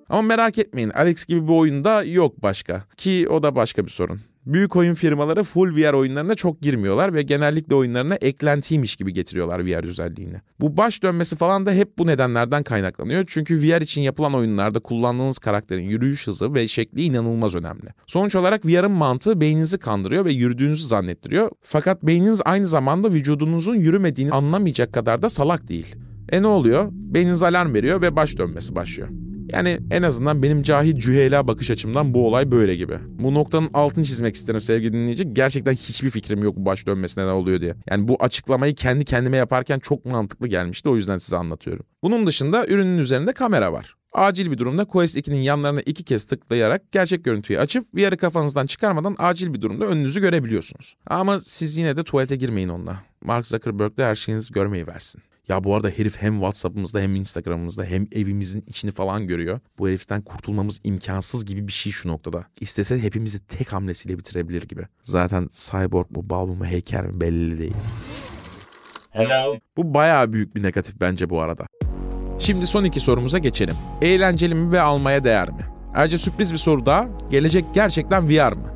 Ama 0.09 0.23
merak 0.23 0.59
etmeyin 0.59 0.91
Alex 0.91 1.25
gibi 1.25 1.49
bir 1.49 1.53
oyunda 1.53 2.03
yok 2.03 2.43
başka. 2.43 2.85
Ki 2.97 3.29
o 3.29 3.43
da 3.43 3.55
başka 3.55 3.85
bir 3.85 3.91
sorun. 3.91 4.21
Büyük 4.47 4.77
oyun 4.77 4.95
firmaları 4.95 5.45
full 5.45 5.77
VR 5.77 5.93
oyunlarına 5.93 6.35
çok 6.35 6.61
girmiyorlar 6.61 7.15
ve 7.15 7.23
genellikle 7.23 7.75
oyunlarına 7.75 8.15
eklentiymiş 8.15 8.97
gibi 8.97 9.13
getiriyorlar 9.13 9.67
VR 9.67 9.85
özelliğini. 9.85 10.37
Bu 10.61 10.77
baş 10.77 11.03
dönmesi 11.03 11.37
falan 11.37 11.67
da 11.67 11.73
hep 11.73 11.99
bu 11.99 12.07
nedenlerden 12.07 12.63
kaynaklanıyor. 12.63 13.25
Çünkü 13.27 13.63
VR 13.63 13.81
için 13.81 14.01
yapılan 14.01 14.35
oyunlarda 14.35 14.81
kullandığınız 14.81 15.39
karakterin 15.39 15.89
yürüyüş 15.89 16.27
hızı 16.27 16.55
ve 16.55 16.69
şekli 16.69 17.03
inanılmaz 17.03 17.55
önemli. 17.55 17.89
Sonuç 18.07 18.37
olarak 18.37 18.67
VR'ın 18.67 18.91
mantığı 18.91 19.41
beyninizi 19.41 19.79
kandırıyor 19.79 20.25
ve 20.25 20.33
yürüdüğünüzü 20.33 20.85
zannettiriyor. 20.85 21.51
Fakat 21.63 22.03
beyniniz 22.03 22.41
aynı 22.45 22.67
zamanda 22.67 23.13
vücudunuzun 23.13 23.75
yürümediğini 23.75 24.31
anlamayacak 24.31 24.93
kadar 24.93 25.23
da 25.23 25.29
salak 25.29 25.69
değil. 25.69 25.97
E 26.29 26.43
ne 26.43 26.47
oluyor? 26.47 26.89
Beyniniz 26.93 27.43
alarm 27.43 27.75
veriyor 27.75 28.03
ve 28.03 28.17
baş 28.17 28.39
dönmesi 28.39 28.75
başlıyor. 28.75 29.09
Yani 29.53 29.81
en 29.91 30.03
azından 30.03 30.43
benim 30.43 30.63
cahil 30.63 30.97
cühela 30.97 31.49
bakış 31.49 31.71
açımdan 31.71 32.15
bu 32.15 32.27
olay 32.27 32.51
böyle 32.51 32.77
gibi. 32.77 32.99
Bu 33.19 33.35
noktanın 33.35 33.71
altını 33.75 34.05
çizmek 34.05 34.35
isterim 34.35 34.61
sevgili 34.61 34.93
dinleyici. 34.93 35.35
Gerçekten 35.35 35.73
hiçbir 35.73 36.11
fikrim 36.11 36.43
yok 36.43 36.57
bu 36.57 36.65
baş 36.65 36.87
dönmesine 36.87 37.27
ne 37.27 37.31
oluyor 37.31 37.61
diye. 37.61 37.75
Yani 37.91 38.09
bu 38.09 38.17
açıklamayı 38.21 38.75
kendi 38.75 39.05
kendime 39.05 39.37
yaparken 39.37 39.79
çok 39.79 40.05
mantıklı 40.05 40.49
gelmişti 40.49 40.89
o 40.89 40.97
yüzden 40.97 41.19
size 41.19 41.37
anlatıyorum. 41.37 41.87
Bunun 42.03 42.27
dışında 42.27 42.67
ürünün 42.67 42.99
üzerinde 42.99 43.33
kamera 43.33 43.73
var. 43.73 43.99
Acil 44.13 44.51
bir 44.51 44.59
durumda 44.59 44.85
Quest 44.85 45.17
2'nin 45.17 45.41
yanlarına 45.41 45.81
iki 45.81 46.05
kez 46.05 46.25
tıklayarak 46.25 46.93
gerçek 46.93 47.25
görüntüyü 47.25 47.59
açıp 47.59 47.95
VR'ı 47.95 48.17
kafanızdan 48.17 48.67
çıkarmadan 48.67 49.17
acil 49.19 49.55
bir 49.55 49.61
durumda 49.61 49.87
önünüzü 49.87 50.21
görebiliyorsunuz. 50.21 50.97
Ama 51.07 51.41
siz 51.41 51.77
yine 51.77 51.97
de 51.97 52.05
tuvalete 52.05 52.37
girmeyin 52.37 52.69
onunla. 52.69 53.03
Mark 53.25 53.47
Zuckerberg 53.47 53.99
de 53.99 54.05
her 54.05 54.15
şeyinizi 54.15 54.53
görmeyi 54.53 54.87
versin. 54.87 55.23
Ya 55.49 55.65
bu 55.65 55.75
arada 55.75 55.89
herif 55.89 56.23
hem 56.23 56.35
WhatsApp'ımızda 56.35 57.01
hem 57.01 57.15
Instagram'ımızda 57.15 57.85
hem 57.85 58.07
evimizin 58.13 58.65
içini 58.67 58.91
falan 58.91 59.27
görüyor. 59.27 59.61
Bu 59.79 59.89
heriften 59.89 60.23
kurtulmamız 60.23 60.81
imkansız 60.85 61.45
gibi 61.45 61.67
bir 61.69 61.73
şey 61.73 61.93
şu 61.93 62.09
noktada. 62.09 62.45
İstese 62.61 63.03
hepimizi 63.03 63.47
tek 63.47 63.73
hamlesiyle 63.73 64.19
bitirebilir 64.19 64.63
gibi. 64.63 64.83
Zaten 65.03 65.49
cyborg 65.53 66.11
mu, 66.11 66.31
bal 66.31 66.47
mı, 66.47 66.67
heykel 66.67 67.05
mi 67.05 67.21
belli 67.21 67.59
değil. 67.59 67.75
Hello. 69.11 69.57
Bu 69.77 69.95
bayağı 69.95 70.33
büyük 70.33 70.57
bir 70.57 70.63
negatif 70.63 71.01
bence 71.01 71.31
bu 71.31 71.41
arada. 71.41 71.67
Şimdi 72.39 72.67
son 72.67 72.85
iki 72.85 73.01
sorumuza 73.01 73.39
geçelim. 73.39 73.77
Eğlenceli 74.03 74.55
mi 74.55 74.73
ve 74.73 74.81
almaya 74.81 75.25
değer 75.25 75.49
mi? 75.51 75.67
Ayrıca 75.95 76.19
sürpriz 76.19 76.53
bir 76.53 76.59
soru 76.59 76.87
daha. 76.87 77.09
Gelecek 77.31 77.65
gerçekten 77.75 78.29
VR 78.29 78.53
mı? 78.53 78.75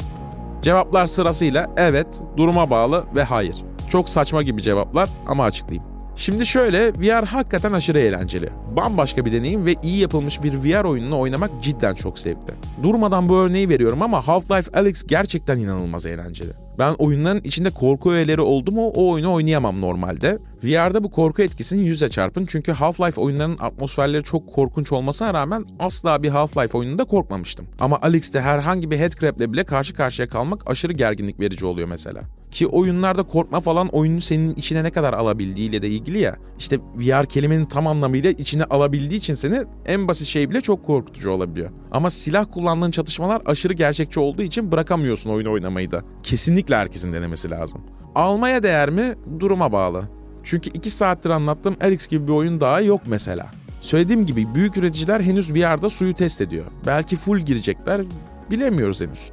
Cevaplar 0.63 1.07
sırasıyla 1.07 1.71
evet, 1.77 2.07
duruma 2.37 2.71
bağlı 2.71 3.05
ve 3.15 3.23
hayır. 3.23 3.57
Çok 3.91 4.09
saçma 4.09 4.43
gibi 4.43 4.63
cevaplar 4.63 5.11
ama 5.27 5.45
açıklayayım. 5.45 5.92
Şimdi 6.23 6.47
şöyle, 6.47 6.93
VR 6.93 7.27
hakikaten 7.27 7.73
aşırı 7.73 7.99
eğlenceli. 7.99 8.49
Bambaşka 8.77 9.25
bir 9.25 9.33
deneyim 9.33 9.67
ve 9.67 9.75
iyi 9.83 9.99
yapılmış 9.99 10.43
bir 10.43 10.53
VR 10.53 10.85
oyununu 10.85 11.19
oynamak 11.19 11.51
cidden 11.63 11.95
çok 11.95 12.19
zevkli. 12.19 12.55
Durmadan 12.83 13.29
bu 13.29 13.39
örneği 13.39 13.69
veriyorum 13.69 14.03
ama 14.03 14.19
Half-Life 14.19 14.79
Alyx 14.79 15.07
gerçekten 15.07 15.59
inanılmaz 15.59 16.07
eğlenceli. 16.07 16.51
Ben 16.79 16.95
oyunların 16.99 17.41
içinde 17.45 17.71
korku 17.71 18.13
öğeleri 18.13 18.41
oldu 18.41 18.73
mu 18.73 18.89
o 18.89 19.11
oyunu 19.11 19.33
oynayamam 19.33 19.81
normalde. 19.81 20.39
VR'da 20.65 21.05
bu 21.05 21.11
korku 21.11 21.43
etkisini 21.43 21.81
yüze 21.81 22.09
çarpın 22.09 22.47
çünkü 22.47 22.73
Half-Life 22.73 23.21
oyunlarının 23.21 23.59
atmosferleri 23.61 24.25
çok 24.25 24.53
korkunç 24.55 24.93
olmasına 24.93 25.35
rağmen 25.35 25.65
asla 25.79 26.23
bir 26.23 26.31
Half-Life 26.31 26.77
oyununda 26.77 27.05
korkmamıştım. 27.05 27.67
Ama 27.81 27.99
Alyx'te 28.03 28.41
herhangi 28.41 28.91
bir 28.91 28.99
headcrab'le 28.99 29.53
bile 29.53 29.65
karşı 29.65 29.95
karşıya 29.95 30.29
kalmak 30.29 30.71
aşırı 30.71 30.93
gerginlik 30.93 31.41
verici 31.41 31.67
oluyor 31.67 31.89
mesela. 31.89 32.23
Ki 32.51 32.67
oyunlarda 32.67 33.23
korkma 33.23 33.61
falan 33.61 33.89
oyunu 33.89 34.21
senin 34.21 34.55
içine 34.55 34.85
ne 34.85 34.91
kadar 34.91 35.13
alabildiğiyle 35.13 35.83
de 35.83 35.89
ilgili 35.89 36.19
ya. 36.19 36.37
İşte 36.59 36.79
VR 36.97 37.27
kelimenin 37.27 37.65
tam 37.65 37.87
anlamıyla 37.87 38.31
içine 38.31 38.65
alabildiği 38.65 39.19
için 39.19 39.35
seni 39.35 39.63
en 39.87 40.09
basit 40.09 40.27
şey 40.27 40.51
bile 40.51 40.61
çok 40.61 40.85
korkutucu 40.85 41.31
olabiliyor. 41.31 41.71
Ama 41.91 42.11
silah 42.11 42.47
kullandığın 42.53 42.91
çatışmalar 42.91 43.43
aşırı 43.47 43.73
gerçekçi 43.73 44.21
olduğu 44.21 44.43
için 44.43 44.73
bırakamıyorsun 44.73 45.31
oyunu 45.31 45.53
oynamayı 45.53 45.91
da. 45.91 46.03
Kesinlikle 46.23 46.77
herkesin 46.77 47.13
denemesi 47.13 47.51
lazım. 47.51 47.81
Almaya 48.15 48.63
değer 48.63 48.91
mi? 48.91 49.15
Duruma 49.41 49.73
bağlı. 49.73 50.22
Çünkü 50.45 50.71
2 50.71 50.91
saattir 50.91 51.31
anlattığım 51.31 51.77
Alex 51.81 52.07
gibi 52.07 52.27
bir 52.29 52.33
oyun 52.33 52.61
daha 52.61 52.81
yok 52.81 53.01
mesela. 53.07 53.51
Söylediğim 53.81 54.27
gibi 54.27 54.55
büyük 54.55 54.77
üreticiler 54.77 55.21
henüz 55.21 55.55
VR'da 55.55 55.91
suyu 55.91 56.15
test 56.15 56.41
ediyor. 56.41 56.65
Belki 56.87 57.17
full 57.17 57.39
girecekler, 57.39 58.03
bilemiyoruz 58.51 59.01
henüz. 59.01 59.31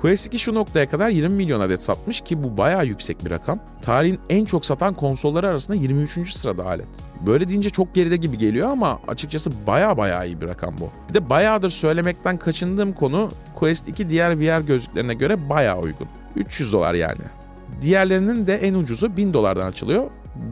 Quest 0.00 0.26
2 0.26 0.38
şu 0.38 0.54
noktaya 0.54 0.88
kadar 0.88 1.08
20 1.08 1.34
milyon 1.34 1.60
adet 1.60 1.82
satmış 1.82 2.20
ki 2.20 2.42
bu 2.42 2.56
bayağı 2.56 2.86
yüksek 2.86 3.24
bir 3.24 3.30
rakam. 3.30 3.58
Tarihin 3.82 4.18
en 4.30 4.44
çok 4.44 4.66
satan 4.66 4.94
konsolları 4.94 5.48
arasında 5.48 5.76
23. 5.76 6.32
sırada 6.32 6.66
alet. 6.66 6.86
Böyle 7.26 7.48
deyince 7.48 7.70
çok 7.70 7.94
geride 7.94 8.16
gibi 8.16 8.38
geliyor 8.38 8.68
ama 8.68 9.00
açıkçası 9.08 9.50
baya 9.66 9.96
baya 9.96 10.24
iyi 10.24 10.40
bir 10.40 10.46
rakam 10.46 10.74
bu. 10.80 10.90
Bir 11.08 11.14
de 11.14 11.30
bayağıdır 11.30 11.70
söylemekten 11.70 12.36
kaçındığım 12.36 12.92
konu 12.92 13.30
Quest 13.54 13.88
2 13.88 14.08
diğer 14.08 14.40
VR 14.40 14.60
gözlüklerine 14.60 15.14
göre 15.14 15.48
baya 15.48 15.78
uygun. 15.78 16.08
300 16.36 16.72
dolar 16.72 16.94
yani. 16.94 17.22
Diğerlerinin 17.82 18.46
de 18.46 18.56
en 18.56 18.74
ucuzu 18.74 19.16
1000 19.16 19.32
dolardan 19.32 19.66
açılıyor. 19.66 20.10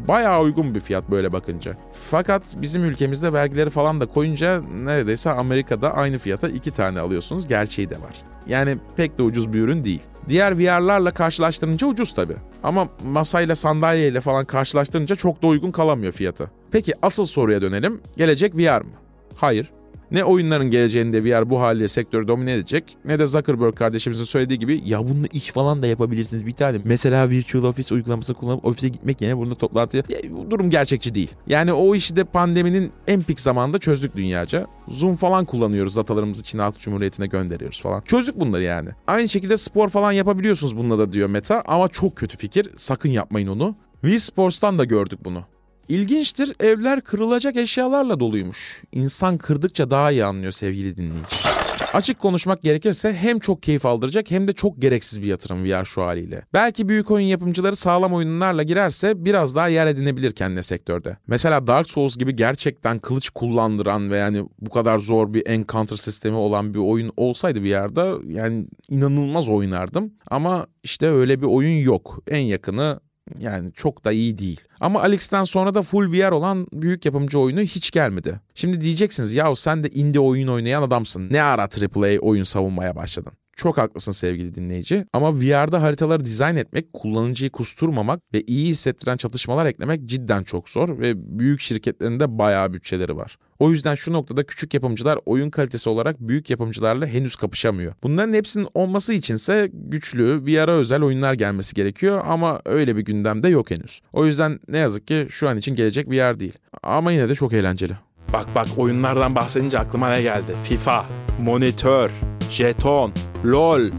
Bayağı 0.09 0.41
uygun 0.41 0.75
bir 0.75 0.81
fiyat 0.81 1.11
böyle 1.11 1.33
bakınca. 1.33 1.77
Fakat 2.11 2.43
bizim 2.57 2.85
ülkemizde 2.85 3.33
vergileri 3.33 3.71
falan 3.71 4.01
da 4.01 4.07
koyunca 4.07 4.61
neredeyse 4.61 5.31
Amerika'da 5.31 5.95
aynı 5.95 6.19
fiyata 6.19 6.49
iki 6.49 6.71
tane 6.71 7.01
alıyorsunuz. 7.01 7.47
Gerçeği 7.47 7.91
de 7.91 7.95
var. 7.95 8.23
Yani 8.47 8.79
pek 8.97 9.19
de 9.19 9.23
ucuz 9.23 9.53
bir 9.53 9.61
ürün 9.61 9.85
değil. 9.85 10.03
Diğer 10.29 10.59
VR'larla 10.59 11.11
karşılaştırınca 11.11 11.87
ucuz 11.87 12.15
tabi. 12.15 12.35
Ama 12.63 12.89
masayla 13.05 13.57
sandalyeyle 13.57 14.21
falan 14.21 14.45
karşılaştırınca 14.45 15.17
çok 15.17 15.43
da 15.43 15.47
uygun 15.47 15.71
kalamıyor 15.71 16.13
fiyatı. 16.13 16.51
Peki 16.71 16.93
asıl 17.03 17.27
soruya 17.27 17.63
dönelim. 17.63 18.01
Gelecek 18.17 18.57
VR 18.57 18.81
mı? 18.81 18.91
Hayır. 19.37 19.71
Ne 20.15 20.25
oyunların 20.25 20.71
geleceğinde 20.71 21.25
VR 21.25 21.51
bu 21.51 21.61
haliyle 21.61 21.89
sektörü 21.89 22.29
domine 22.29 22.53
edecek 22.53 22.97
ne 23.05 23.19
de 23.19 23.27
Zuckerberg 23.27 23.75
kardeşimizin 23.75 24.25
söylediği 24.25 24.59
gibi 24.59 24.83
Ya 24.85 25.09
bununla 25.09 25.27
iş 25.33 25.51
falan 25.51 25.83
da 25.83 25.87
yapabilirsiniz 25.87 26.47
bir 26.47 26.53
tane. 26.53 26.79
Mesela 26.85 27.31
Virtual 27.31 27.65
Office 27.65 27.95
uygulamasını 27.95 28.37
kullanıp 28.37 28.65
ofise 28.65 28.89
gitmek 28.89 29.21
yerine 29.21 29.39
burada 29.39 29.55
toplantıya... 29.55 30.03
Ya, 30.09 30.19
bu 30.31 30.51
durum 30.51 30.71
gerçekçi 30.71 31.15
değil. 31.15 31.31
Yani 31.47 31.73
o 31.73 31.95
işi 31.95 32.17
de 32.17 32.25
pandeminin 32.25 32.91
en 33.07 33.23
pik 33.23 33.41
zamanında 33.41 33.79
çözdük 33.79 34.17
dünyaca. 34.17 34.67
Zoom 34.89 35.15
falan 35.15 35.45
kullanıyoruz 35.45 35.97
datalarımızı 35.97 36.43
Çin 36.43 36.59
Halk 36.59 36.79
Cumhuriyeti'ne 36.79 37.27
gönderiyoruz 37.27 37.83
falan. 37.83 38.01
Çözdük 38.01 38.41
bunları 38.41 38.63
yani. 38.63 38.89
Aynı 39.07 39.29
şekilde 39.29 39.57
spor 39.57 39.89
falan 39.89 40.13
yapabiliyorsunuz 40.13 40.77
bununla 40.77 40.99
da 40.99 41.13
diyor 41.13 41.29
Meta 41.29 41.63
ama 41.67 41.89
çok 41.89 42.17
kötü 42.17 42.37
fikir. 42.37 42.71
Sakın 42.77 43.11
yapmayın 43.11 43.49
onu. 43.49 43.77
Wii 44.01 44.21
Sports'tan 44.21 44.79
da 44.79 44.85
gördük 44.85 45.19
bunu. 45.25 45.45
İlginçtir 45.89 46.53
evler 46.61 47.01
kırılacak 47.01 47.57
eşyalarla 47.57 48.21
doluymuş. 48.21 48.83
İnsan 48.93 49.39
kırdıkça 49.39 49.91
daha 49.91 50.11
iyi 50.11 50.25
anlıyor 50.25 50.53
sevgili 50.53 50.97
dinleyici. 50.97 51.55
Açık 51.95 52.19
konuşmak 52.19 52.63
gerekirse 52.63 53.13
hem 53.13 53.39
çok 53.39 53.63
keyif 53.63 53.87
aldıracak 53.87 54.31
hem 54.31 54.49
de 54.49 54.53
çok 54.53 54.83
gereksiz 54.83 55.23
bir 55.23 55.27
yatırım 55.27 55.65
VR 55.65 55.85
şu 55.85 56.03
haliyle. 56.03 56.43
Belki 56.55 56.89
büyük 56.89 57.11
oyun 57.11 57.27
yapımcıları 57.27 57.77
sağlam 57.77 58.15
oyunlarla 58.15 58.63
girerse 58.63 59.25
biraz 59.25 59.57
daha 59.57 59.69
yer 59.69 59.87
edinebilir 59.87 60.33
kendine 60.33 60.63
sektörde. 60.63 61.17
Mesela 61.27 61.67
Dark 61.67 61.91
Souls 61.91 62.17
gibi 62.17 62.37
gerçekten 62.37 62.99
kılıç 62.99 63.31
kullandıran 63.31 64.11
ve 64.11 64.17
yani 64.17 64.45
bu 64.61 64.71
kadar 64.71 64.99
zor 64.99 65.35
bir 65.35 65.47
encounter 65.47 65.97
sistemi 65.97 66.37
olan 66.37 66.75
bir 66.75 66.79
oyun 66.79 67.13
olsaydı 67.17 67.63
VR'da 67.63 68.19
yani 68.29 68.67
inanılmaz 68.89 69.49
oynardım. 69.49 70.13
Ama 70.31 70.67
işte 70.83 71.09
öyle 71.09 71.41
bir 71.41 71.47
oyun 71.47 71.79
yok. 71.85 72.23
En 72.29 72.41
yakını 72.41 73.01
yani 73.39 73.73
çok 73.73 74.05
da 74.05 74.13
iyi 74.13 74.39
değil. 74.39 74.61
Ama 74.81 75.01
Alex'ten 75.01 75.45
sonra 75.45 75.75
da 75.75 75.83
full 75.83 76.13
VR 76.13 76.33
olan 76.33 76.67
büyük 76.73 77.05
yapımcı 77.05 77.39
oyunu 77.39 77.61
hiç 77.61 77.91
gelmedi. 77.91 78.41
Şimdi 78.55 78.81
diyeceksiniz 78.81 79.35
ya 79.35 79.55
sen 79.55 79.85
de 79.85 79.89
indie 79.89 80.21
oyun 80.21 80.49
oynayan 80.49 80.83
adamsın. 80.83 81.29
Ne 81.31 81.43
ara 81.43 81.63
AAA 81.63 82.19
oyun 82.19 82.45
savunmaya 82.45 82.97
başladın? 82.97 83.33
Çok 83.57 83.79
haklısın 83.79 84.13
sevgili 84.13 84.55
dinleyici. 84.55 85.07
Ama 85.13 85.41
VR'da 85.41 85.83
haritaları 85.83 86.25
dizayn 86.25 86.57
etmek, 86.57 86.93
kullanıcıyı 86.93 87.51
kusturmamak 87.51 88.21
ve 88.35 88.41
iyi 88.47 88.69
hissettiren 88.69 89.17
çatışmalar 89.17 89.67
eklemek 89.67 90.05
cidden 90.07 90.43
çok 90.43 90.69
zor 90.69 90.99
ve 90.99 91.39
büyük 91.39 91.61
şirketlerin 91.61 92.21
de 92.21 92.39
bayağı 92.39 92.73
bütçeleri 92.73 93.17
var. 93.17 93.39
O 93.59 93.71
yüzden 93.71 93.95
şu 93.95 94.13
noktada 94.13 94.47
küçük 94.47 94.75
yapımcılar 94.75 95.19
oyun 95.27 95.51
kalitesi 95.51 95.89
olarak 95.89 96.21
büyük 96.21 96.51
yapımcılarla 96.51 97.07
henüz 97.07 97.37
kapışamıyor. 97.37 97.95
Bunların 98.03 98.33
hepsinin 98.33 98.69
olması 98.75 99.13
içinse 99.13 99.71
güçlü, 99.73 100.47
bir 100.47 100.69
özel 100.69 101.03
oyunlar 101.03 101.35
gelmesi 101.35 101.75
gerekiyor 101.75 102.23
ama 102.27 102.61
öyle 102.65 102.97
bir 102.97 103.01
gündemde 103.01 103.49
yok 103.49 103.71
henüz. 103.71 104.01
O 104.13 104.27
yüzden 104.27 104.61
ne 104.69 104.79
yazık 104.79 105.07
ki 105.07 105.27
şu 105.31 105.49
an 105.49 105.57
için 105.57 105.75
gelecek 105.75 106.09
VR 106.09 106.41
değil. 106.41 106.59
Ama 106.83 107.13
yine 107.13 107.29
de 107.29 107.35
çok 107.35 107.53
eğlenceli. 107.53 107.93
Bak 108.33 108.47
bak 108.55 108.67
oyunlardan 108.77 109.35
bahsedince 109.35 109.79
aklıma 109.79 110.11
ne 110.11 110.23
geldi? 110.23 110.55
FIFA, 110.65 111.07
monitör, 111.41 112.11
jeton, 112.51 113.13
LOL. 113.45 113.91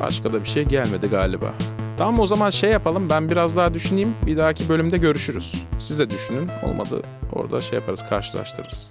Başka 0.00 0.32
da 0.32 0.40
bir 0.44 0.48
şey 0.48 0.64
gelmedi 0.64 1.06
galiba. 1.06 1.54
Tamam 1.98 2.20
o 2.20 2.26
zaman 2.26 2.50
şey 2.50 2.70
yapalım 2.70 3.10
ben 3.10 3.30
biraz 3.30 3.56
daha 3.56 3.74
düşüneyim. 3.74 4.14
Bir 4.26 4.36
dahaki 4.36 4.68
bölümde 4.68 4.98
görüşürüz. 4.98 5.54
Siz 5.78 5.98
de 5.98 6.10
düşünün. 6.10 6.48
Olmadı 6.62 7.02
orada 7.32 7.60
şey 7.60 7.78
yaparız 7.78 8.04
karşılaştırırız. 8.08 8.90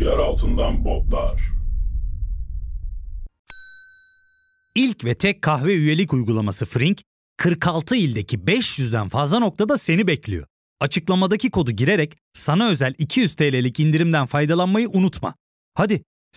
Yer 0.00 0.18
altından 0.18 0.84
botlar. 0.84 1.42
İlk 4.74 5.04
ve 5.04 5.14
tek 5.14 5.42
kahve 5.42 5.74
üyelik 5.74 6.12
uygulaması 6.12 6.66
Frink, 6.66 7.02
46 7.36 7.96
ildeki 7.96 8.38
500'den 8.38 9.08
fazla 9.08 9.38
noktada 9.38 9.78
seni 9.78 10.06
bekliyor. 10.06 10.46
Açıklamadaki 10.80 11.50
kodu 11.50 11.70
girerek 11.70 12.16
sana 12.32 12.68
özel 12.68 12.94
200 12.98 13.34
TL'lik 13.34 13.80
indirimden 13.80 14.26
faydalanmayı 14.26 14.88
unutma. 14.88 15.34
Hadi 15.74 16.02